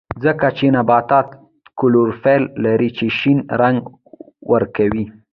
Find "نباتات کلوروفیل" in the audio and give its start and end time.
0.77-2.43